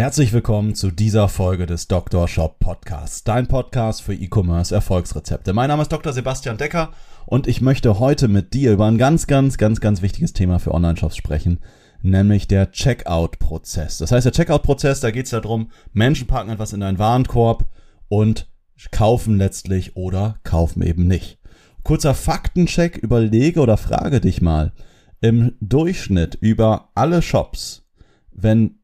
Herzlich 0.00 0.32
willkommen 0.32 0.74
zu 0.74 0.90
dieser 0.90 1.28
Folge 1.28 1.66
des 1.66 1.86
Dr. 1.86 2.26
Shop 2.26 2.58
Podcasts, 2.58 3.22
dein 3.22 3.48
Podcast 3.48 4.00
für 4.00 4.14
E-Commerce 4.14 4.74
Erfolgsrezepte. 4.74 5.52
Mein 5.52 5.68
Name 5.68 5.82
ist 5.82 5.92
Dr. 5.92 6.14
Sebastian 6.14 6.56
Decker 6.56 6.92
und 7.26 7.46
ich 7.46 7.60
möchte 7.60 7.98
heute 7.98 8.28
mit 8.28 8.54
dir 8.54 8.72
über 8.72 8.86
ein 8.86 8.96
ganz, 8.96 9.26
ganz, 9.26 9.58
ganz, 9.58 9.78
ganz 9.78 10.00
wichtiges 10.00 10.32
Thema 10.32 10.58
für 10.58 10.72
Online-Shops 10.72 11.18
sprechen, 11.18 11.60
nämlich 12.00 12.48
der 12.48 12.72
Checkout-Prozess. 12.72 13.98
Das 13.98 14.10
heißt, 14.10 14.24
der 14.24 14.32
Checkout-Prozess, 14.32 15.00
da 15.00 15.10
geht 15.10 15.26
es 15.26 15.32
darum, 15.32 15.70
Menschen 15.92 16.26
packen 16.26 16.48
etwas 16.48 16.72
in 16.72 16.82
einen 16.82 16.98
Warenkorb 16.98 17.66
und 18.08 18.48
kaufen 18.92 19.36
letztlich 19.36 19.96
oder 19.96 20.38
kaufen 20.44 20.80
eben 20.80 21.08
nicht. 21.08 21.38
Kurzer 21.82 22.14
Faktencheck, 22.14 22.96
überlege 22.96 23.60
oder 23.60 23.76
frage 23.76 24.22
dich 24.22 24.40
mal, 24.40 24.72
im 25.20 25.56
Durchschnitt 25.60 26.38
über 26.40 26.88
alle 26.94 27.20
Shops, 27.20 27.86
wenn 28.32 28.79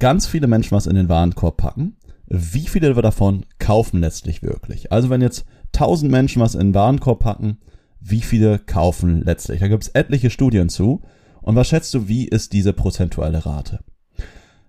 ganz 0.00 0.26
viele 0.26 0.48
Menschen 0.48 0.72
was 0.72 0.86
in 0.86 0.96
den 0.96 1.08
Warenkorb 1.08 1.56
packen, 1.56 1.96
wie 2.26 2.66
viele 2.66 2.92
davon 2.94 3.46
kaufen 3.58 4.00
letztlich 4.00 4.42
wirklich? 4.42 4.90
Also 4.90 5.10
wenn 5.10 5.20
jetzt 5.20 5.44
1000 5.74 6.10
Menschen 6.10 6.42
was 6.42 6.54
in 6.54 6.60
den 6.60 6.74
Warenkorb 6.74 7.20
packen, 7.20 7.58
wie 8.00 8.22
viele 8.22 8.58
kaufen 8.58 9.22
letztlich? 9.22 9.60
Da 9.60 9.68
gibt 9.68 9.84
es 9.84 9.90
etliche 9.90 10.30
Studien 10.30 10.68
zu. 10.68 11.02
Und 11.42 11.56
was 11.56 11.68
schätzt 11.68 11.92
du, 11.94 12.08
wie 12.08 12.26
ist 12.26 12.52
diese 12.52 12.72
prozentuelle 12.72 13.44
Rate? 13.44 13.80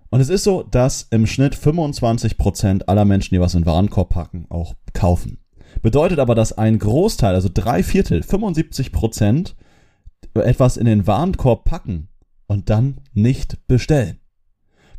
Und 0.10 0.20
es 0.20 0.30
ist 0.30 0.44
so, 0.44 0.64
dass 0.64 1.08
im 1.12 1.26
Schnitt 1.26 1.56
25% 1.56 2.84
aller 2.88 3.06
Menschen, 3.06 3.34
die 3.34 3.40
was 3.40 3.56
in 3.56 3.62
den 3.62 3.68
Warenkorb 3.68 4.10
packen, 4.10 4.46
auch 4.50 4.76
kaufen. 4.94 5.38
Bedeutet 5.82 6.20
aber, 6.20 6.36
dass 6.36 6.58
ein 6.58 6.80
Großteil, 6.80 7.34
also 7.34 7.50
drei 7.54 7.82
Viertel, 7.82 8.22
75% 8.22 9.54
etwas 10.34 10.78
in 10.78 10.86
den 10.86 11.08
Warenkorb 11.08 11.64
packen 11.64 12.10
und 12.48 12.70
dann 12.70 13.02
nicht 13.14 13.68
bestellen. 13.68 14.21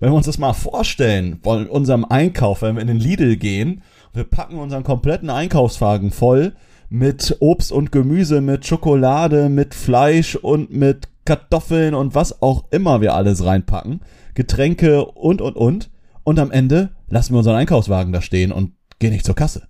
Wenn 0.03 0.11
wir 0.11 0.17
uns 0.17 0.27
das 0.27 0.39
mal 0.39 0.53
vorstellen, 0.53 1.39
von 1.45 1.69
unserem 1.69 2.05
Einkauf, 2.05 2.63
wenn 2.63 2.75
wir 2.75 2.83
in 2.83 2.89
den 2.89 2.99
Lidl 2.99 3.37
gehen, 3.37 3.83
wir 4.13 4.25
packen 4.25 4.57
unseren 4.57 4.83
kompletten 4.83 5.31
Einkaufswagen 5.31 6.11
voll 6.11 6.55
mit 6.89 7.37
Obst 7.39 7.71
und 7.71 7.93
Gemüse, 7.93 8.41
mit 8.41 8.67
Schokolade, 8.67 9.49
mit 9.49 9.75
Fleisch 9.77 10.35
und 10.35 10.73
mit 10.73 11.07
Kartoffeln 11.25 11.95
und 11.95 12.17
was 12.17 12.43
auch 12.43 12.65
immer 12.73 13.01
wir 13.01 13.15
alles 13.15 13.45
reinpacken, 13.45 14.01
Getränke 14.35 15.05
und 15.05 15.41
und 15.41 15.55
und. 15.55 15.91
Und 16.25 16.41
am 16.41 16.51
Ende 16.51 16.91
lassen 17.09 17.35
wir 17.35 17.39
unseren 17.39 17.55
Einkaufswagen 17.55 18.13
da 18.13 18.23
stehen 18.23 18.51
und 18.51 18.73
gehen 18.99 19.13
nicht 19.13 19.25
zur 19.25 19.37
Kasse. 19.37 19.69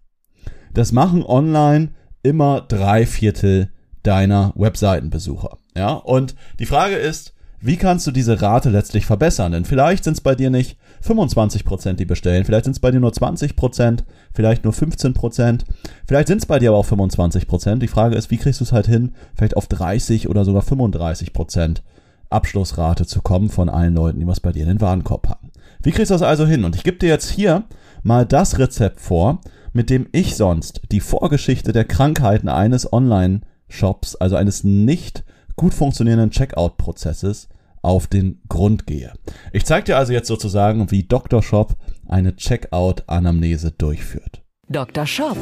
Das 0.73 0.93
machen 0.93 1.23
online 1.27 1.91
immer 2.23 2.63
drei 2.63 3.05
Viertel 3.05 3.71
deiner 4.03 4.55
Webseitenbesucher. 4.57 5.59
Ja, 5.77 5.93
und 5.93 6.37
die 6.59 6.65
Frage 6.65 6.95
ist, 6.95 7.35
wie 7.65 7.77
kannst 7.77 8.07
du 8.07 8.11
diese 8.11 8.43
Rate 8.43 8.71
letztlich 8.71 9.07
verbessern? 9.07 9.53
Denn 9.53 9.65
vielleicht 9.65 10.03
sind 10.03 10.15
es 10.15 10.21
bei 10.21 10.35
dir 10.35 10.51
nicht 10.51 10.77
25%, 11.07 11.93
die 11.95 12.05
bestellen, 12.05 12.45
vielleicht 12.45 12.65
sind 12.65 12.73
es 12.73 12.81
bei 12.81 12.91
dir 12.91 12.99
nur 12.99 13.13
20%, 13.13 14.01
vielleicht 14.35 14.65
nur 14.65 14.73
15%, 14.73 15.61
vielleicht 16.07 16.29
sind 16.29 16.39
es 16.39 16.47
bei 16.47 16.59
dir 16.59 16.71
aber 16.71 16.79
auch 16.79 16.87
25%. 16.87 17.77
Die 17.77 17.89
Frage 17.89 18.17
ist, 18.17 18.31
wie 18.31 18.37
kriegst 18.37 18.61
du 18.61 18.65
es 18.65 18.73
halt 18.73 18.87
hin, 18.87 19.13
vielleicht 19.35 19.57
auf 19.57 19.69
30 19.69 20.29
oder 20.29 20.45
sogar 20.45 20.63
35% 20.63 21.83
Abschlussrate 22.31 23.07
zu 23.07 23.21
kommen 23.23 23.49
von 23.49 23.69
allen 23.69 23.95
Leuten, 23.95 24.19
die 24.19 24.27
was 24.27 24.41
bei 24.41 24.53
dir 24.53 24.63
in 24.63 24.69
den 24.69 24.81
Warenkorb 24.81 25.23
packen. 25.23 25.53
Wie 25.83 25.93
kriegst 25.93 26.11
du 26.11 26.15
das 26.15 26.23
also 26.23 26.47
hin? 26.47 26.65
Und 26.65 26.75
ich 26.75 26.83
gebe 26.83 26.99
dir 26.99 27.09
jetzt 27.09 27.31
hier 27.31 27.65
mal 28.03 28.27
das 28.27 28.59
Rezept 28.59 29.01
vor, 29.01 29.41
mit 29.73 29.89
dem 29.89 30.09
ich 30.13 30.37
sonst 30.37 30.83
die 30.91 31.01
Vorgeschichte 31.01 31.73
der 31.73 31.85
Krankheiten 31.85 32.49
eines 32.49 32.93
Online-Shops, 32.93 34.17
also 34.17 34.37
eines 34.37 34.65
nicht 34.65 35.25
gut 35.57 35.75
funktionierenden 35.75 36.31
Checkout-Prozesses 36.31 37.49
auf 37.83 38.07
den 38.07 38.41
Grund 38.49 38.87
gehe. 38.87 39.13
Ich 39.53 39.67
zeige 39.67 39.85
dir 39.85 39.97
also 39.99 40.13
jetzt 40.13 40.29
sozusagen, 40.29 40.91
wie 40.91 41.03
Dr. 41.03 41.43
Shop 41.43 41.77
eine 42.09 42.37
Checkout-Anamnese 42.37 43.73
durchführt. 43.73 44.43
Dr. 44.69 45.07
Shop, 45.07 45.37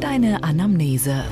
deine 0.00 0.42
Anamnese. 0.42 1.24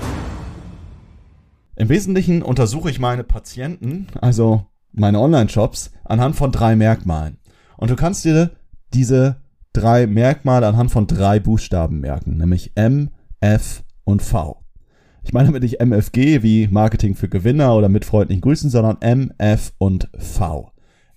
Im 1.76 1.88
Wesentlichen 1.88 2.42
untersuche 2.42 2.90
ich 2.90 3.00
meine 3.00 3.24
Patienten, 3.24 4.06
also 4.20 4.66
meine 4.92 5.18
Online-Shops, 5.18 5.92
anhand 6.04 6.36
von 6.36 6.52
drei 6.52 6.76
Merkmalen. 6.76 7.38
Und 7.76 7.90
du 7.90 7.96
kannst 7.96 8.24
dir 8.24 8.50
diese 8.92 9.40
drei 9.72 10.06
Merkmale 10.06 10.66
anhand 10.66 10.90
von 10.90 11.06
drei 11.06 11.40
Buchstaben 11.40 12.00
merken, 12.00 12.36
nämlich 12.36 12.72
M, 12.74 13.10
F 13.40 13.82
und 14.04 14.20
V. 14.20 14.62
Ich 15.22 15.32
meine 15.32 15.46
damit 15.48 15.62
nicht 15.62 15.80
MFG 15.80 16.42
wie 16.42 16.68
Marketing 16.68 17.14
für 17.14 17.28
Gewinner 17.28 17.76
oder 17.76 17.88
mit 17.88 18.04
freundlichen 18.04 18.40
Grüßen, 18.40 18.70
sondern 18.70 18.96
M, 19.00 19.32
F 19.38 19.72
und 19.78 20.08
V. 20.18 20.72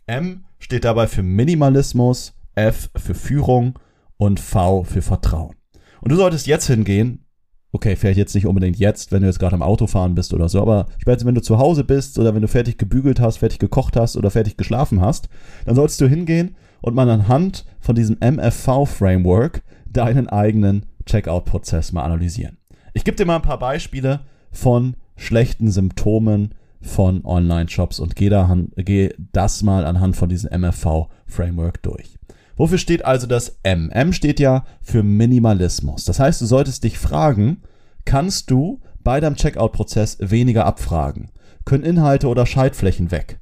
M 0.05 0.45
steht 0.59 0.83
dabei 0.83 1.07
für 1.07 1.23
Minimalismus, 1.23 2.33
F 2.55 2.89
für 2.95 3.15
Führung 3.15 3.79
und 4.17 4.39
V 4.39 4.83
für 4.83 5.01
Vertrauen. 5.01 5.55
Und 6.01 6.11
du 6.11 6.15
solltest 6.15 6.47
jetzt 6.47 6.67
hingehen, 6.67 7.25
okay, 7.71 7.95
vielleicht 7.95 8.17
jetzt 8.17 8.35
nicht 8.35 8.45
unbedingt 8.45 8.77
jetzt, 8.77 9.11
wenn 9.11 9.21
du 9.21 9.27
jetzt 9.27 9.39
gerade 9.39 9.55
am 9.55 9.63
Auto 9.63 9.87
fahren 9.87 10.15
bist 10.15 10.33
oder 10.33 10.47
so, 10.47 10.61
aber 10.61 10.87
spätestens 10.99 11.27
wenn 11.27 11.35
du 11.35 11.41
zu 11.41 11.57
Hause 11.57 11.83
bist 11.83 12.19
oder 12.19 12.35
wenn 12.35 12.41
du 12.41 12.47
fertig 12.47 12.77
gebügelt 12.77 13.19
hast, 13.19 13.37
fertig 13.37 13.59
gekocht 13.59 13.97
hast 13.97 14.15
oder 14.15 14.29
fertig 14.29 14.57
geschlafen 14.57 15.01
hast, 15.01 15.27
dann 15.65 15.75
solltest 15.75 15.99
du 15.99 16.07
hingehen 16.07 16.55
und 16.81 16.93
mal 16.93 17.09
anhand 17.09 17.65
von 17.79 17.95
diesem 17.95 18.17
MFV-Framework 18.19 19.63
deinen 19.89 20.27
eigenen 20.29 20.85
Checkout-Prozess 21.05 21.91
mal 21.93 22.03
analysieren. 22.03 22.57
Ich 22.95 23.03
gebe 23.03 23.17
dir 23.17 23.25
mal 23.25 23.37
ein 23.37 23.41
paar 23.41 23.57
Beispiele 23.57 24.19
von 24.51 24.95
schlechten 25.17 25.71
Symptomen 25.71 26.53
von 26.79 27.25
Online-Shops 27.25 27.99
und 27.99 28.15
gehe, 28.15 28.29
da, 28.29 28.55
geh 28.75 29.09
das 29.31 29.63
mal 29.63 29.85
anhand 29.85 30.15
von 30.15 30.29
diesem 30.29 30.51
MFV-Framework 30.51 31.81
durch. 31.81 32.19
Wofür 32.55 32.77
steht 32.77 33.03
also 33.03 33.25
das 33.25 33.57
M? 33.63 33.89
M 33.89 34.13
steht 34.13 34.39
ja 34.39 34.65
für 34.81 35.01
Minimalismus. 35.01 36.05
Das 36.05 36.19
heißt, 36.19 36.39
du 36.41 36.45
solltest 36.45 36.83
dich 36.83 36.99
fragen, 36.99 37.63
kannst 38.05 38.51
du 38.51 38.79
bei 39.03 39.19
deinem 39.19 39.37
Checkout-Prozess 39.37 40.17
weniger 40.19 40.65
abfragen? 40.65 41.31
Können 41.65 41.83
Inhalte 41.83 42.27
oder 42.27 42.45
Schaltflächen 42.45 43.09
weg? 43.09 43.39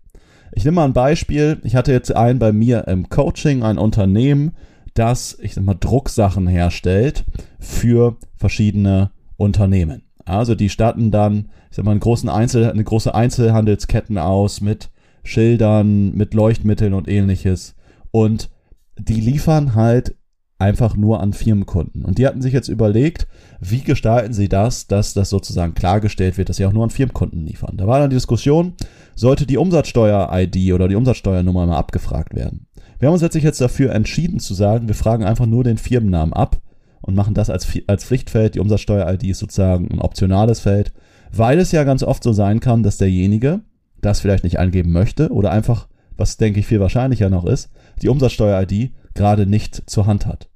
Ich 0.53 0.63
nehme 0.63 0.75
mal 0.75 0.85
ein 0.85 0.93
Beispiel. 0.93 1.59
Ich 1.63 1.75
hatte 1.75 1.91
jetzt 1.91 2.15
einen 2.15 2.39
bei 2.39 2.53
mir 2.53 2.87
im 2.87 3.09
Coaching, 3.09 3.63
ein 3.63 3.77
Unternehmen, 3.77 4.55
das, 4.93 5.37
ich 5.41 5.55
sag 5.55 5.65
mal, 5.65 5.75
Drucksachen 5.77 6.47
herstellt 6.47 7.25
für 7.59 8.17
verschiedene 8.37 9.11
Unternehmen. 9.41 10.03
Also 10.23 10.55
die 10.55 10.69
statten 10.69 11.11
dann, 11.11 11.49
ich 11.69 11.75
sag 11.75 11.85
mal, 11.85 11.91
einen 11.91 11.99
großen 11.99 12.29
Einzel, 12.29 12.69
eine 12.69 12.83
große 12.83 13.13
Einzelhandelsketten 13.13 14.17
aus 14.17 14.61
mit 14.61 14.89
Schildern, 15.23 16.15
mit 16.15 16.33
Leuchtmitteln 16.33 16.93
und 16.93 17.07
ähnliches. 17.07 17.75
Und 18.11 18.49
die 18.97 19.19
liefern 19.19 19.73
halt 19.75 20.15
einfach 20.59 20.95
nur 20.95 21.21
an 21.21 21.33
Firmenkunden. 21.33 22.05
Und 22.05 22.19
die 22.19 22.27
hatten 22.27 22.43
sich 22.43 22.53
jetzt 22.53 22.67
überlegt, 22.67 23.27
wie 23.59 23.81
gestalten 23.81 24.31
sie 24.31 24.47
das, 24.47 24.85
dass 24.85 25.15
das 25.15 25.31
sozusagen 25.31 25.73
klargestellt 25.73 26.37
wird, 26.37 26.49
dass 26.49 26.57
sie 26.57 26.65
auch 26.67 26.73
nur 26.73 26.83
an 26.83 26.91
Firmenkunden 26.91 27.43
liefern. 27.43 27.77
Da 27.77 27.87
war 27.87 27.99
dann 27.99 28.11
die 28.11 28.15
Diskussion, 28.15 28.73
sollte 29.15 29.47
die 29.47 29.57
Umsatzsteuer-ID 29.57 30.73
oder 30.73 30.87
die 30.87 30.95
Umsatzsteuernummer 30.95 31.65
mal 31.65 31.77
abgefragt 31.77 32.35
werden. 32.35 32.67
Wir 32.99 33.07
haben 33.07 33.13
uns 33.13 33.23
letztlich 33.23 33.43
jetzt 33.43 33.59
dafür 33.59 33.91
entschieden 33.93 34.39
zu 34.39 34.53
sagen, 34.53 34.87
wir 34.87 34.93
fragen 34.93 35.23
einfach 35.23 35.47
nur 35.47 35.63
den 35.63 35.79
Firmennamen 35.79 36.33
ab 36.33 36.61
und 37.01 37.15
machen 37.15 37.33
das 37.33 37.49
als, 37.49 37.67
als 37.87 38.03
Pflichtfeld. 38.03 38.55
Die 38.55 38.59
Umsatzsteuer-ID 38.59 39.23
ist 39.23 39.39
sozusagen 39.39 39.89
ein 39.91 39.99
optionales 39.99 40.59
Feld, 40.59 40.93
weil 41.31 41.59
es 41.59 41.71
ja 41.71 41.83
ganz 41.83 42.03
oft 42.03 42.23
so 42.23 42.33
sein 42.33 42.59
kann, 42.59 42.83
dass 42.83 42.97
derjenige 42.97 43.61
das 44.01 44.19
vielleicht 44.19 44.43
nicht 44.43 44.59
angeben 44.59 44.91
möchte 44.91 45.29
oder 45.29 45.51
einfach, 45.51 45.87
was 46.17 46.37
denke 46.37 46.59
ich 46.59 46.67
viel 46.67 46.79
wahrscheinlicher 46.79 47.29
noch 47.29 47.45
ist, 47.45 47.69
die 48.01 48.09
Umsatzsteuer-ID 48.09 48.91
gerade 49.13 49.45
nicht 49.45 49.89
zur 49.89 50.05
Hand 50.07 50.25
hat. 50.25 50.49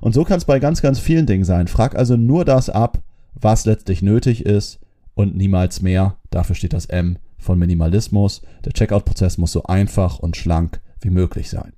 Und 0.00 0.14
so 0.14 0.24
kann 0.24 0.38
es 0.38 0.44
bei 0.44 0.58
ganz, 0.58 0.82
ganz 0.82 0.98
vielen 0.98 1.26
Dingen 1.26 1.44
sein. 1.44 1.68
Frag 1.68 1.96
also 1.96 2.16
nur 2.16 2.44
das 2.44 2.70
ab, 2.70 3.02
was 3.34 3.66
letztlich 3.66 4.02
nötig 4.02 4.44
ist 4.44 4.78
und 5.14 5.36
niemals 5.36 5.82
mehr. 5.82 6.16
Dafür 6.30 6.54
steht 6.54 6.72
das 6.72 6.86
M 6.86 7.18
von 7.38 7.58
Minimalismus. 7.58 8.42
Der 8.64 8.72
Checkout-Prozess 8.72 9.38
muss 9.38 9.52
so 9.52 9.64
einfach 9.64 10.18
und 10.18 10.36
schlank 10.36 10.80
wie 11.00 11.10
möglich 11.10 11.50
sein. 11.50 11.72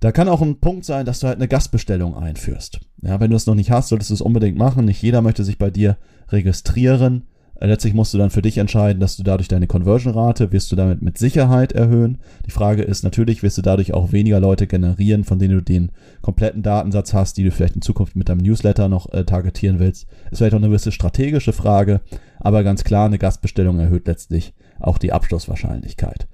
Da 0.00 0.12
kann 0.12 0.28
auch 0.28 0.40
ein 0.40 0.60
Punkt 0.60 0.84
sein, 0.84 1.04
dass 1.04 1.20
du 1.20 1.26
halt 1.26 1.36
eine 1.36 1.48
Gastbestellung 1.48 2.16
einführst. 2.16 2.80
Ja, 3.02 3.18
wenn 3.20 3.30
du 3.30 3.36
es 3.36 3.46
noch 3.46 3.54
nicht 3.54 3.70
hast, 3.70 3.88
solltest 3.88 4.10
du 4.10 4.14
es 4.14 4.20
unbedingt 4.20 4.58
machen. 4.58 4.84
Nicht 4.84 5.02
jeder 5.02 5.22
möchte 5.22 5.44
sich 5.44 5.58
bei 5.58 5.70
dir 5.70 5.96
registrieren. 6.28 7.24
Äh, 7.60 7.66
letztlich 7.66 7.94
musst 7.94 8.12
du 8.12 8.18
dann 8.18 8.30
für 8.30 8.42
dich 8.42 8.58
entscheiden, 8.58 9.00
dass 9.00 9.16
du 9.16 9.22
dadurch 9.22 9.48
deine 9.48 9.66
Conversion-Rate, 9.66 10.52
wirst 10.52 10.72
du 10.72 10.76
damit 10.76 11.02
mit 11.02 11.18
Sicherheit 11.18 11.72
erhöhen. 11.72 12.18
Die 12.46 12.50
Frage 12.50 12.82
ist 12.82 13.04
natürlich, 13.04 13.42
wirst 13.42 13.58
du 13.58 13.62
dadurch 13.62 13.94
auch 13.94 14.12
weniger 14.12 14.40
Leute 14.40 14.66
generieren, 14.66 15.24
von 15.24 15.38
denen 15.38 15.54
du 15.54 15.62
den 15.62 15.92
kompletten 16.22 16.62
Datensatz 16.62 17.14
hast, 17.14 17.36
die 17.36 17.44
du 17.44 17.50
vielleicht 17.50 17.76
in 17.76 17.82
Zukunft 17.82 18.16
mit 18.16 18.28
deinem 18.28 18.40
Newsletter 18.40 18.88
noch 18.88 19.12
äh, 19.12 19.24
targetieren 19.24 19.78
willst. 19.78 20.06
Ist 20.30 20.38
vielleicht 20.38 20.54
auch 20.54 20.58
eine 20.58 20.68
gewisse 20.68 20.92
strategische 20.92 21.52
Frage, 21.52 22.00
aber 22.38 22.64
ganz 22.64 22.84
klar, 22.84 23.06
eine 23.06 23.18
Gastbestellung 23.18 23.78
erhöht 23.78 24.06
letztlich 24.06 24.54
auch 24.78 24.96
die 24.96 25.12
Abschlusswahrscheinlichkeit. 25.12 26.26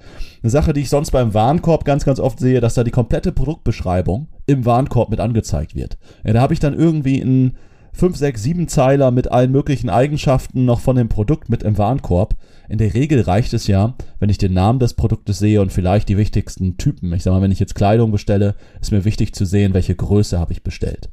Eine 0.42 0.50
Sache, 0.50 0.72
die 0.72 0.82
ich 0.82 0.88
sonst 0.88 1.10
beim 1.10 1.34
Warenkorb 1.34 1.84
ganz, 1.84 2.04
ganz 2.04 2.20
oft 2.20 2.38
sehe, 2.38 2.60
dass 2.60 2.74
da 2.74 2.84
die 2.84 2.92
komplette 2.92 3.32
Produktbeschreibung 3.32 4.28
im 4.46 4.64
Warenkorb 4.64 5.10
mit 5.10 5.20
angezeigt 5.20 5.75
wird. 5.75 5.98
Ja, 6.25 6.32
da 6.32 6.40
habe 6.40 6.54
ich 6.54 6.60
dann 6.60 6.75
irgendwie 6.75 7.20
ein 7.20 7.56
5, 7.96 8.16
6, 8.16 8.43
7 8.43 8.69
Zeiler 8.69 9.10
mit 9.10 9.31
allen 9.31 9.50
möglichen 9.50 9.88
Eigenschaften 9.88 10.66
noch 10.66 10.81
von 10.81 10.96
dem 10.96 11.08
Produkt 11.08 11.48
mit 11.48 11.62
im 11.62 11.78
Warenkorb. 11.78 12.37
In 12.69 12.76
der 12.76 12.93
Regel 12.93 13.22
reicht 13.22 13.54
es 13.54 13.66
ja, 13.69 13.94
wenn 14.19 14.28
ich 14.28 14.37
den 14.37 14.52
Namen 14.52 14.78
des 14.78 14.94
Produktes 14.94 15.38
sehe 15.38 15.62
und 15.62 15.72
vielleicht 15.72 16.10
die 16.10 16.19
wichtigsten 16.19 16.76
Typen. 16.76 17.12
Ich 17.14 17.22
sag 17.22 17.32
mal, 17.32 17.40
wenn 17.40 17.52
ich 17.52 17.60
jetzt 17.60 17.75
Kleidung 17.75 18.12
bestelle, 18.12 18.54
ist 18.82 18.93
mir 18.93 19.06
wichtig 19.06 19.34
zu 19.34 19.46
sehen, 19.46 19.72
welche 19.72 19.94
Größe 19.94 20.38
habe 20.38 20.52
ich 20.52 20.62
bestellt. 20.62 21.08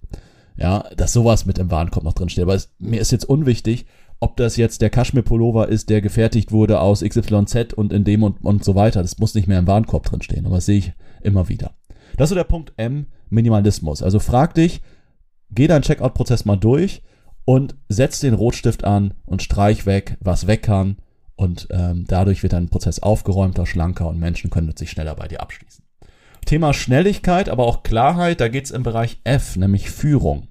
Ja, 0.57 0.83
dass 0.97 1.13
sowas 1.13 1.45
mit 1.45 1.57
im 1.57 1.71
Warenkorb 1.71 2.03
noch 2.03 2.13
drin 2.13 2.29
steht. 2.29 2.43
Aber 2.43 2.53
es, 2.53 2.73
mir 2.79 2.99
ist 2.99 3.13
jetzt 3.13 3.25
unwichtig, 3.25 3.85
ob 4.19 4.35
das 4.35 4.57
jetzt 4.57 4.81
der 4.81 4.89
Kaschmir-Pullover 4.89 5.69
ist, 5.69 5.89
der 5.89 6.01
gefertigt 6.01 6.51
wurde 6.51 6.81
aus 6.81 7.01
XYZ 7.01 7.73
und 7.73 7.93
in 7.93 8.03
dem 8.03 8.23
und, 8.23 8.43
und 8.43 8.63
so 8.63 8.75
weiter. 8.75 9.01
Das 9.01 9.17
muss 9.19 9.35
nicht 9.35 9.47
mehr 9.47 9.59
im 9.59 9.67
Warenkorb 9.67 10.05
drin 10.05 10.21
stehen. 10.21 10.45
Aber 10.45 10.55
das 10.55 10.65
sehe 10.65 10.79
ich 10.79 10.93
immer 11.21 11.47
wieder. 11.47 11.71
Das 12.17 12.25
ist 12.25 12.29
so 12.29 12.35
der 12.35 12.43
Punkt 12.43 12.73
M, 12.77 13.07
Minimalismus. 13.29 14.03
Also 14.03 14.19
frag 14.19 14.53
dich, 14.53 14.81
geh 15.51 15.67
deinen 15.67 15.81
Checkout-Prozess 15.81 16.45
mal 16.45 16.57
durch 16.57 17.01
und 17.45 17.75
setz 17.89 18.19
den 18.19 18.33
Rotstift 18.33 18.83
an 18.83 19.13
und 19.25 19.41
streich 19.41 19.85
weg, 19.85 20.17
was 20.21 20.47
weg 20.47 20.63
kann. 20.63 20.97
Und 21.35 21.67
ähm, 21.71 22.05
dadurch 22.07 22.43
wird 22.43 22.53
dein 22.53 22.69
Prozess 22.69 22.99
aufgeräumter, 22.99 23.65
schlanker 23.65 24.07
und 24.07 24.19
Menschen 24.19 24.49
können 24.49 24.75
sich 24.77 24.91
schneller 24.91 25.15
bei 25.15 25.27
dir 25.27 25.41
abschließen. 25.41 25.83
Thema 26.45 26.73
Schnelligkeit, 26.73 27.49
aber 27.49 27.65
auch 27.65 27.83
Klarheit, 27.83 28.39
da 28.39 28.47
geht's 28.47 28.71
im 28.71 28.83
Bereich 28.83 29.19
F, 29.23 29.55
nämlich 29.55 29.89
Führung. 29.89 30.47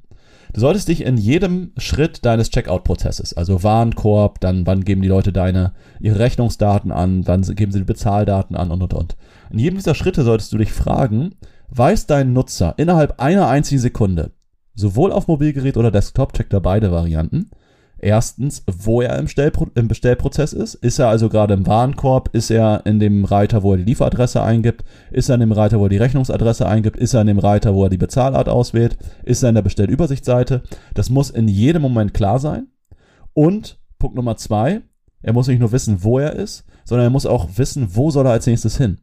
Du 0.53 0.61
solltest 0.61 0.89
dich 0.89 1.03
in 1.03 1.17
jedem 1.17 1.73
Schritt 1.79 2.27
deines 2.27 2.51
Checkout-Prozesses, 2.51 3.35
also 3.35 3.63
Warenkorb, 3.63 4.39
dann 4.41 4.67
wann 4.67 4.85
geben 4.85 5.01
die 5.01 5.09
Leute 5.09 5.33
deine 5.33 5.73
ihre 5.99 6.19
Rechnungsdaten 6.19 6.93
an, 6.93 7.27
wann 7.27 7.43
geben 7.43 7.73
sie 7.73 7.79
die 7.79 7.85
Bezahldaten 7.85 8.55
an 8.55 8.71
und 8.71 8.83
und 8.83 8.93
und. 8.93 9.17
In 9.53 9.59
jedem 9.59 9.77
dieser 9.77 9.95
Schritte 9.95 10.23
solltest 10.23 10.51
du 10.55 10.59
dich 10.59 10.73
fragen, 10.73 11.35
weiß 11.69 12.07
dein 12.07 12.33
Nutzer 12.33 12.75
innerhalb 12.79 13.21
einer 13.21 13.49
einzigen 13.49 13.83
Sekunde, 13.83 14.33
sowohl 14.75 15.13
auf 15.13 15.29
Mobilgerät 15.29 15.77
oder 15.77 15.91
Desktop, 15.91 16.33
checkt 16.33 16.55
er 16.55 16.61
beide 16.61 16.91
Varianten, 16.91 17.51
erstens, 17.99 18.65
wo 18.67 19.03
er 19.03 19.19
im, 19.19 19.29
Stellpro 19.29 19.69
im 19.75 19.89
Bestellprozess 19.89 20.55
ist. 20.55 20.75
Ist 20.77 20.99
er 20.99 21.09
also 21.09 21.29
gerade 21.29 21.53
im 21.53 21.67
Warenkorb? 21.67 22.31
Ist 22.33 22.51
er 22.51 22.87
in 22.87 22.99
dem 22.99 23.27
Reiter, 23.27 23.63
wo 23.63 23.73
er 23.73 23.77
die 23.77 23.85
Lieferadresse 23.85 24.43
eingibt? 24.43 24.85
Ist 25.11 25.29
er 25.29 25.35
in 25.35 25.41
dem 25.41 25.53
Reiter, 25.53 25.79
wo 25.79 25.85
er 25.85 25.91
die 25.91 25.99
Rechnungsadresse 25.99 26.67
eingibt? 26.67 26.97
Ist 26.97 27.13
er 27.13 27.21
in 27.21 27.27
dem 27.27 27.39
Reiter, 27.39 27.75
wo 27.75 27.85
er 27.85 27.91
die 27.91 27.99
Bezahlart 27.99 28.49
auswählt? 28.49 28.97
Ist 29.23 29.43
er 29.43 29.51
in 29.51 29.55
der 29.55 29.63
Bestellübersichtsseite? 29.63 30.63
Das 30.95 31.11
muss 31.11 31.29
in 31.29 31.47
jedem 31.47 31.83
Moment 31.83 32.15
klar 32.15 32.39
sein. 32.39 32.69
Und 33.35 33.79
Punkt 33.99 34.17
Nummer 34.17 34.39
zwei, 34.39 34.81
er 35.21 35.35
muss 35.35 35.47
nicht 35.47 35.61
nur 35.61 35.73
wissen, 35.73 36.03
wo 36.03 36.19
er 36.19 36.33
ist, 36.33 36.65
sondern 36.87 37.09
er 37.09 37.11
muss 37.11 37.27
auch 37.27 37.51
wissen, 37.57 37.95
wo 37.95 38.11
soll 38.11 38.25
er 38.25 38.33
als 38.33 38.47
nächstes 38.47 38.79
hin. 38.79 38.97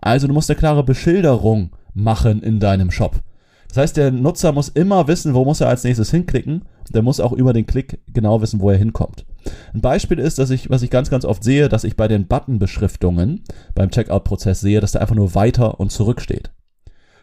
Also 0.00 0.26
du 0.26 0.34
musst 0.34 0.50
eine 0.50 0.58
klare 0.58 0.84
Beschilderung 0.84 1.70
machen 1.94 2.42
in 2.42 2.60
deinem 2.60 2.90
Shop. 2.90 3.20
Das 3.68 3.76
heißt, 3.76 3.96
der 3.98 4.10
Nutzer 4.10 4.52
muss 4.52 4.70
immer 4.70 5.08
wissen, 5.08 5.34
wo 5.34 5.44
muss 5.44 5.60
er 5.60 5.68
als 5.68 5.84
nächstes 5.84 6.10
hinklicken. 6.10 6.64
Der 6.90 7.02
muss 7.02 7.20
auch 7.20 7.32
über 7.32 7.52
den 7.52 7.66
Klick 7.66 8.00
genau 8.12 8.40
wissen, 8.40 8.60
wo 8.60 8.70
er 8.70 8.78
hinkommt. 8.78 9.26
Ein 9.74 9.82
Beispiel 9.82 10.18
ist, 10.18 10.38
dass 10.38 10.50
ich, 10.50 10.70
was 10.70 10.82
ich 10.82 10.90
ganz, 10.90 11.10
ganz 11.10 11.26
oft 11.26 11.44
sehe, 11.44 11.68
dass 11.68 11.84
ich 11.84 11.96
bei 11.96 12.08
den 12.08 12.26
Button-Beschriftungen 12.26 13.44
beim 13.74 13.90
Checkout-Prozess 13.90 14.60
sehe, 14.60 14.80
dass 14.80 14.92
da 14.92 15.00
einfach 15.00 15.14
nur 15.14 15.34
weiter 15.34 15.78
und 15.80 15.92
zurück 15.92 16.22
steht. 16.22 16.50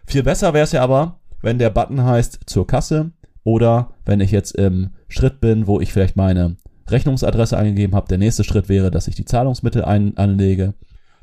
Viel 0.06 0.22
besser 0.22 0.54
wäre 0.54 0.66
es 0.66 0.72
ja 0.72 0.84
aber, 0.84 1.20
wenn 1.42 1.58
der 1.58 1.72
Button 1.72 2.04
heißt 2.04 2.42
zur 2.46 2.68
Kasse 2.68 3.12
oder 3.44 3.96
wenn 4.06 4.20
ich 4.20 4.30
jetzt 4.30 4.56
im 4.56 4.92
Schritt 5.08 5.42
bin, 5.42 5.66
wo 5.66 5.80
ich 5.80 5.92
vielleicht 5.92 6.16
meine 6.16 6.58
Rechnungsadresse 6.88 7.58
eingegeben 7.58 7.96
habe. 7.96 8.08
Der 8.08 8.20
nächste 8.20 8.44
Schritt 8.44 8.70
wäre, 8.70 8.92
dass 8.92 9.08
ich 9.08 9.16
die 9.16 9.26
Zahlungsmittel 9.26 9.84
ein 9.84 10.16
anlege. 10.18 10.76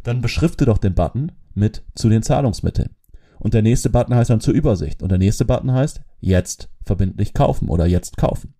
Dann 0.02 0.20
beschrifte 0.20 0.64
doch 0.64 0.78
den 0.78 0.94
Button 0.94 1.31
mit 1.54 1.82
zu 1.94 2.08
den 2.08 2.22
Zahlungsmitteln. 2.22 2.96
Und 3.38 3.54
der 3.54 3.62
nächste 3.62 3.90
Button 3.90 4.14
heißt 4.14 4.31
dann 4.31 4.40
zur 4.40 4.54
Übersicht. 4.54 5.02
Und 5.02 5.10
der 5.10 5.19
nächste 5.19 5.44
Button 5.44 5.72
heißt 5.72 6.00
jetzt 6.20 6.69
verbindlich 6.84 7.34
kaufen 7.34 7.69
oder 7.69 7.87
jetzt 7.87 8.16
kaufen. 8.16 8.54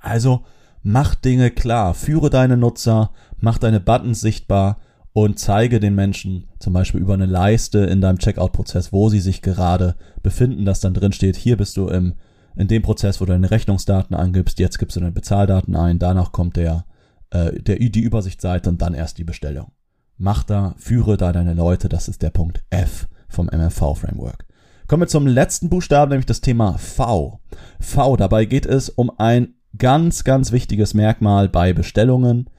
Also 0.00 0.44
mach 0.82 1.14
Dinge 1.14 1.50
klar, 1.50 1.94
führe 1.94 2.28
deine 2.28 2.56
Nutzer, 2.56 3.12
mach 3.38 3.58
deine 3.58 3.80
Buttons 3.80 4.20
sichtbar 4.20 4.78
und 5.12 5.38
zeige 5.38 5.78
den 5.78 5.94
Menschen 5.94 6.48
zum 6.58 6.72
Beispiel 6.72 7.00
über 7.00 7.14
eine 7.14 7.26
Leiste 7.26 7.78
in 7.78 8.00
deinem 8.00 8.18
Checkout-Prozess, 8.18 8.92
wo 8.92 9.08
sie 9.08 9.20
sich 9.20 9.42
gerade 9.42 9.94
befinden, 10.22 10.64
dass 10.64 10.80
dann 10.80 10.92
drin 10.92 11.12
steht, 11.12 11.36
hier 11.36 11.56
bist 11.56 11.76
du 11.76 11.86
im, 11.86 12.14
in 12.56 12.66
dem 12.66 12.82
Prozess, 12.82 13.20
wo 13.20 13.24
du 13.24 13.32
deine 13.32 13.50
Rechnungsdaten 13.50 14.16
angibst, 14.16 14.58
jetzt 14.58 14.78
gibst 14.78 14.96
du 14.96 15.00
deine 15.00 15.12
Bezahldaten 15.12 15.76
ein, 15.76 16.00
danach 16.00 16.32
kommt 16.32 16.56
der, 16.56 16.84
äh, 17.30 17.62
der, 17.62 17.76
die 17.76 18.00
Übersichtsseite 18.00 18.68
und 18.68 18.82
dann 18.82 18.92
erst 18.92 19.18
die 19.18 19.24
Bestellung. 19.24 19.70
Mach 20.16 20.44
da, 20.44 20.74
führe 20.78 21.16
da 21.16 21.32
deine 21.32 21.54
Leute, 21.54 21.88
das 21.88 22.08
ist 22.08 22.22
der 22.22 22.30
Punkt 22.30 22.62
F 22.70 23.08
vom 23.28 23.46
MFV-Framework. 23.46 24.46
Kommen 24.86 25.02
wir 25.02 25.08
zum 25.08 25.26
letzten 25.26 25.68
Buchstaben, 25.68 26.10
nämlich 26.10 26.26
das 26.26 26.40
Thema 26.40 26.78
V. 26.78 27.40
V, 27.80 28.16
dabei 28.16 28.44
geht 28.44 28.66
es 28.66 28.88
um 28.90 29.10
ein 29.18 29.54
ganz, 29.76 30.22
ganz 30.24 30.52
wichtiges 30.52 30.94
Merkmal 30.94 31.48
bei 31.48 31.72
Bestellungen, 31.72 32.50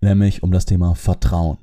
nämlich 0.00 0.42
um 0.42 0.50
das 0.50 0.64
Thema 0.64 0.94
Vertrauen. 0.94 1.58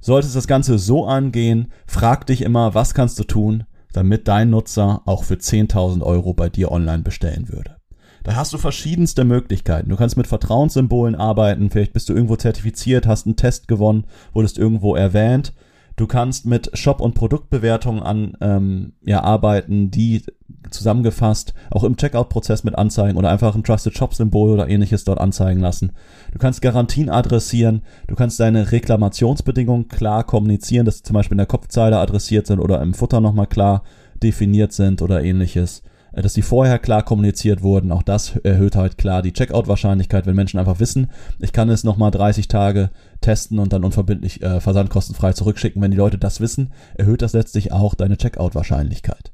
Solltest 0.00 0.34
das 0.34 0.46
Ganze 0.46 0.78
so 0.78 1.06
angehen, 1.06 1.70
frag 1.86 2.26
dich 2.26 2.42
immer, 2.42 2.74
was 2.74 2.94
kannst 2.94 3.18
du 3.18 3.24
tun, 3.24 3.64
damit 3.92 4.28
dein 4.28 4.50
Nutzer 4.50 5.02
auch 5.04 5.24
für 5.24 5.34
10.000 5.34 6.02
Euro 6.02 6.32
bei 6.32 6.48
dir 6.48 6.72
online 6.72 7.02
bestellen 7.02 7.48
würde. 7.48 7.79
Da 8.22 8.36
hast 8.36 8.52
du 8.52 8.58
verschiedenste 8.58 9.24
Möglichkeiten. 9.24 9.88
Du 9.88 9.96
kannst 9.96 10.16
mit 10.16 10.26
Vertrauenssymbolen 10.26 11.14
arbeiten, 11.14 11.70
vielleicht 11.70 11.92
bist 11.92 12.08
du 12.08 12.12
irgendwo 12.12 12.36
zertifiziert, 12.36 13.06
hast 13.06 13.26
einen 13.26 13.36
Test 13.36 13.68
gewonnen, 13.68 14.04
wurdest 14.32 14.58
irgendwo 14.58 14.94
erwähnt 14.94 15.52
Du 16.00 16.06
kannst 16.06 16.46
mit 16.46 16.70
Shop- 16.72 17.02
und 17.02 17.14
Produktbewertungen 17.14 18.02
an 18.02 18.34
ähm, 18.40 18.94
ja, 19.04 19.22
arbeiten, 19.22 19.90
die 19.90 20.22
zusammengefasst 20.70 21.52
auch 21.70 21.84
im 21.84 21.98
Checkout-Prozess 21.98 22.64
mit 22.64 22.74
anzeigen 22.74 23.18
oder 23.18 23.28
einfach 23.28 23.54
ein 23.54 23.62
Trusted 23.62 23.94
Shop-Symbol 23.94 24.48
oder 24.48 24.66
ähnliches 24.66 25.04
dort 25.04 25.20
anzeigen 25.20 25.60
lassen. 25.60 25.92
Du 26.32 26.38
kannst 26.38 26.62
Garantien 26.62 27.10
adressieren, 27.10 27.82
du 28.06 28.14
kannst 28.14 28.40
deine 28.40 28.72
Reklamationsbedingungen 28.72 29.88
klar 29.88 30.24
kommunizieren, 30.24 30.86
dass 30.86 30.96
sie 30.96 31.02
zum 31.02 31.12
Beispiel 31.12 31.34
in 31.34 31.40
der 31.40 31.46
Kopfzeile 31.46 31.98
adressiert 31.98 32.46
sind 32.46 32.60
oder 32.60 32.80
im 32.80 32.94
Futter 32.94 33.20
nochmal 33.20 33.46
klar 33.46 33.82
definiert 34.22 34.72
sind 34.72 35.02
oder 35.02 35.22
ähnliches. 35.22 35.82
Äh, 36.12 36.22
dass 36.22 36.34
die 36.34 36.42
vorher 36.42 36.78
klar 36.78 37.02
kommuniziert 37.02 37.62
wurden. 37.62 37.92
Auch 37.92 38.02
das 38.02 38.36
erhöht 38.36 38.76
halt 38.76 38.98
klar 38.98 39.22
die 39.22 39.32
Checkout-Wahrscheinlichkeit, 39.32 40.26
wenn 40.26 40.36
Menschen 40.36 40.58
einfach 40.58 40.80
wissen, 40.80 41.10
ich 41.38 41.52
kann 41.52 41.68
es 41.68 41.84
nochmal 41.84 42.10
30 42.10 42.48
Tage 42.48 42.90
testen 43.20 43.58
und 43.58 43.72
dann 43.72 43.84
unverbindlich 43.84 44.42
äh, 44.42 44.60
versandkostenfrei 44.60 45.32
zurückschicken. 45.32 45.80
Wenn 45.82 45.90
die 45.90 45.96
Leute 45.96 46.18
das 46.18 46.40
wissen, 46.40 46.72
erhöht 46.94 47.22
das 47.22 47.32
letztlich 47.32 47.72
auch 47.72 47.94
deine 47.94 48.16
Checkout-Wahrscheinlichkeit. 48.16 49.32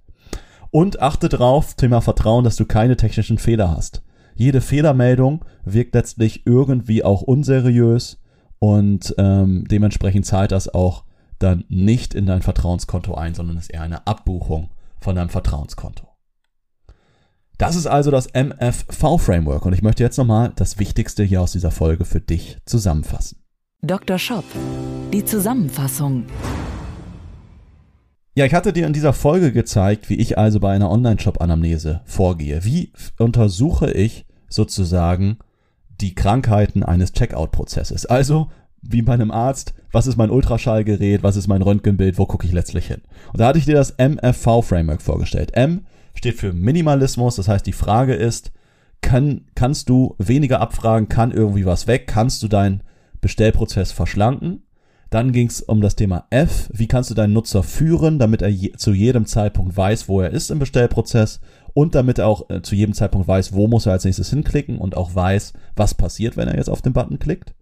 Und 0.71 1.01
achte 1.01 1.29
drauf, 1.29 1.75
Thema 1.75 2.01
Vertrauen, 2.01 2.45
dass 2.45 2.57
du 2.57 2.67
keine 2.67 2.97
technischen 2.97 3.39
Fehler 3.39 3.71
hast. 3.75 4.03
Jede 4.35 4.61
Fehlermeldung 4.61 5.45
wirkt 5.65 5.95
letztlich 5.95 6.43
irgendwie 6.45 7.03
auch 7.03 7.23
unseriös 7.23 8.19
und 8.59 9.15
ähm, 9.17 9.65
dementsprechend 9.71 10.27
zahlt 10.27 10.53
das 10.53 10.69
auch 10.69 11.05
dann 11.39 11.65
nicht 11.69 12.15
in 12.15 12.27
dein 12.27 12.43
Vertrauenskonto 12.43 13.15
ein, 13.15 13.35
sondern 13.35 13.57
ist 13.57 13.73
eher 13.73 13.83
eine 13.83 14.07
Abbuchung 14.07 14.69
von 15.01 15.17
deinem 15.17 15.29
Vertrauenskonto. 15.29 16.16
Das 17.59 17.75
ist 17.75 17.87
also 17.87 18.11
das 18.11 18.29
MFV-Framework 18.35 19.65
und 19.65 19.73
ich 19.73 19.81
möchte 19.81 20.03
jetzt 20.03 20.19
nochmal 20.19 20.53
das 20.57 20.79
Wichtigste 20.79 21.25
hier 21.25 21.41
aus 21.41 21.53
dieser 21.53 21.71
Folge 21.71 22.05
für 22.05 22.21
dich 22.21 22.59
zusammenfassen. 22.67 23.39
Dr. 23.81 24.19
Shop, 24.19 24.45
die 25.11 25.25
Zusammenfassung. 25.25 26.25
Ja, 28.35 28.45
ich 28.45 28.53
hatte 28.53 28.75
dir 28.75 28.87
in 28.87 28.93
dieser 28.93 29.15
Folge 29.15 29.53
gezeigt, 29.53 30.11
wie 30.11 30.17
ich 30.17 30.37
also 30.37 30.61
bei 30.61 30.75
einer 30.75 30.91
Online-Shop-Anamnese 30.91 32.03
vorgehe. 32.05 32.63
Wie 32.65 32.93
untersuche 33.19 33.91
ich 33.91 34.27
sozusagen 34.51 35.39
die 35.99 36.15
Krankheiten 36.15 36.83
eines 36.83 37.15
Checkout-Prozesses? 37.15 38.05
Also, 38.05 38.51
wie 38.83 39.01
bei 39.01 39.15
einem 39.15 39.31
Arzt, 39.31 39.73
was 39.93 40.07
ist 40.07 40.19
mein 40.19 40.31
Ultraschallgerät, 40.31 41.23
was 41.23 41.37
ist 41.37 41.49
mein 41.49 41.63
Röntgenbild, 41.63 42.19
wo 42.19 42.27
gucke 42.27 42.47
ich 42.47 42.53
letztlich 42.53 42.87
hin? 42.87 43.01
Und 43.33 43.41
da 43.41 43.47
hatte 43.47 43.59
ich 43.59 43.65
dir 43.65 43.77
das 43.77 43.95
MFV-Framework 43.97 45.01
vorgestellt. 45.01 45.55
M 45.55 45.87
steht 46.17 46.35
für 46.35 46.53
Minimalismus. 46.53 47.37
Das 47.37 47.49
heißt, 47.49 47.67
die 47.67 47.73
Frage 47.73 48.15
ist, 48.15 48.53
kann, 49.01 49.43
kannst 49.55 49.89
du 49.89 50.17
weniger 50.19 50.61
abfragen, 50.61 51.09
kann 51.09 51.31
irgendwie 51.31 51.67
was 51.67 51.87
weg, 51.87 52.07
kannst 52.07 52.43
du 52.43 52.49
deinen 52.49 52.83
Bestellprozess 53.21 53.93
verschlanken? 53.93 54.63
Dann 55.11 55.31
ging 55.31 55.47
es 55.47 55.61
um 55.61 55.81
das 55.81 55.95
Thema 55.95 56.27
F. 56.31 56.69
Wie 56.73 56.89
kannst 56.89 57.11
du 57.11 57.15
deinen 57.15 57.33
Nutzer 57.33 57.63
führen, 57.63 58.19
damit 58.19 58.43
er 58.43 58.49
je, 58.49 58.73
zu 58.73 58.93
jedem 58.93 59.27
Zeitpunkt 59.27 59.77
weiß, 59.77 60.09
wo 60.09 60.21
er 60.21 60.31
ist 60.31 60.51
im 60.51 60.59
Bestellprozess? 60.59 61.41
und 61.77 61.95
damit 61.95 62.19
er 62.19 62.27
auch 62.27 62.49
äh, 62.49 62.63
zu 62.63 62.75
jedem 62.75 62.95
Zeitpunkt 62.95 63.29
weiß, 63.29 63.53
wo 63.53 63.69
muss 63.69 63.85
er 63.85 63.93
als 63.93 64.07
nächstes 64.07 64.31
hinklicken 64.31 64.79
und 64.79 64.97
auch 64.97 65.15
weiß, 65.15 65.53
was 65.77 65.93
passiert, 65.93 66.39
wenn 66.39 66.49
er 66.49 66.57
jetzt 66.57 66.71
auf 66.71 66.81
den 66.81 66.95
Button 66.95 67.19
klickt. 67.19 67.53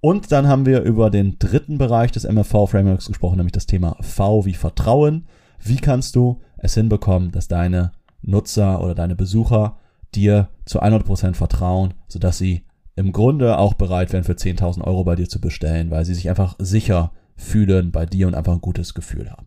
Und 0.00 0.32
dann 0.32 0.48
haben 0.48 0.64
wir 0.64 0.80
über 0.80 1.10
den 1.10 1.38
dritten 1.38 1.76
Bereich 1.76 2.10
des 2.10 2.24
MFV-Frameworks 2.24 3.06
gesprochen, 3.06 3.36
nämlich 3.36 3.52
das 3.52 3.66
Thema 3.66 3.98
V 4.00 4.46
wie 4.46 4.54
Vertrauen. 4.54 5.26
Wie 5.64 5.76
kannst 5.76 6.14
du 6.14 6.40
es 6.58 6.74
hinbekommen, 6.74 7.32
dass 7.32 7.48
deine 7.48 7.92
Nutzer 8.22 8.82
oder 8.82 8.94
deine 8.94 9.16
Besucher 9.16 9.78
dir 10.14 10.48
zu 10.66 10.82
100% 10.82 11.34
vertrauen, 11.34 11.94
sodass 12.06 12.38
sie 12.38 12.64
im 12.96 13.12
Grunde 13.12 13.58
auch 13.58 13.74
bereit 13.74 14.12
wären, 14.12 14.24
für 14.24 14.34
10.000 14.34 14.82
Euro 14.84 15.04
bei 15.04 15.16
dir 15.16 15.28
zu 15.28 15.40
bestellen, 15.40 15.90
weil 15.90 16.04
sie 16.04 16.14
sich 16.14 16.28
einfach 16.28 16.54
sicher 16.58 17.12
fühlen 17.36 17.90
bei 17.90 18.06
dir 18.06 18.28
und 18.28 18.34
einfach 18.34 18.52
ein 18.52 18.60
gutes 18.60 18.94
Gefühl 18.94 19.30
haben. 19.30 19.46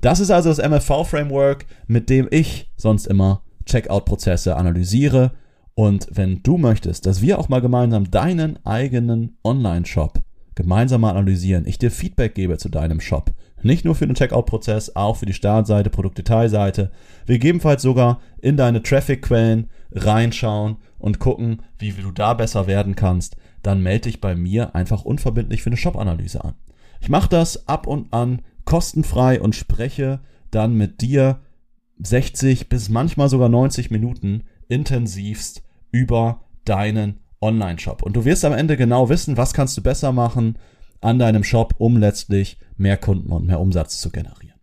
Das 0.00 0.20
ist 0.20 0.30
also 0.30 0.48
das 0.48 0.58
MFV-Framework, 0.58 1.66
mit 1.86 2.10
dem 2.10 2.28
ich 2.30 2.70
sonst 2.76 3.06
immer 3.06 3.42
Checkout-Prozesse 3.66 4.56
analysiere 4.56 5.32
und 5.74 6.08
wenn 6.10 6.42
du 6.42 6.58
möchtest, 6.58 7.06
dass 7.06 7.22
wir 7.22 7.38
auch 7.38 7.48
mal 7.48 7.60
gemeinsam 7.60 8.10
deinen 8.10 8.64
eigenen 8.66 9.38
Online-Shop 9.44 10.20
gemeinsam 10.60 11.00
mal 11.00 11.10
analysieren, 11.10 11.66
ich 11.66 11.78
dir 11.78 11.90
Feedback 11.90 12.34
gebe 12.34 12.58
zu 12.58 12.68
deinem 12.68 13.00
Shop, 13.00 13.32
nicht 13.62 13.84
nur 13.84 13.94
für 13.94 14.06
den 14.06 14.14
Checkout-Prozess, 14.14 14.96
auch 14.96 15.16
für 15.16 15.26
die 15.26 15.32
Startseite, 15.32 15.90
Produktdetailseite, 15.90 16.90
wir 17.26 17.36
gegebenenfalls 17.36 17.82
sogar 17.82 18.20
in 18.40 18.56
deine 18.56 18.82
Traffic-Quellen 18.82 19.68
reinschauen 19.92 20.76
und 20.98 21.18
gucken, 21.18 21.62
wie 21.78 21.92
du 21.92 22.10
da 22.10 22.34
besser 22.34 22.66
werden 22.66 22.96
kannst, 22.96 23.36
dann 23.62 23.82
melde 23.82 24.08
dich 24.08 24.20
bei 24.20 24.34
mir 24.34 24.74
einfach 24.74 25.04
unverbindlich 25.04 25.62
für 25.62 25.70
eine 25.70 25.76
Shop-Analyse 25.76 26.44
an. 26.44 26.54
Ich 27.00 27.08
mache 27.08 27.28
das 27.28 27.68
ab 27.68 27.86
und 27.86 28.12
an 28.12 28.42
kostenfrei 28.64 29.40
und 29.40 29.54
spreche 29.54 30.20
dann 30.50 30.74
mit 30.74 31.00
dir 31.00 31.40
60 32.02 32.68
bis 32.68 32.88
manchmal 32.88 33.28
sogar 33.28 33.48
90 33.48 33.90
Minuten 33.90 34.44
intensivst 34.68 35.62
über 35.90 36.44
deinen 36.64 37.19
Online-Shop. 37.40 38.02
Und 38.02 38.16
du 38.16 38.24
wirst 38.24 38.44
am 38.44 38.52
Ende 38.52 38.76
genau 38.76 39.08
wissen, 39.08 39.36
was 39.36 39.54
kannst 39.54 39.76
du 39.76 39.82
besser 39.82 40.12
machen 40.12 40.58
an 41.00 41.18
deinem 41.18 41.42
Shop, 41.44 41.74
um 41.78 41.96
letztlich 41.96 42.58
mehr 42.76 42.96
Kunden 42.96 43.32
und 43.32 43.46
mehr 43.46 43.60
Umsatz 43.60 44.00
zu 44.00 44.10
generieren. 44.10 44.58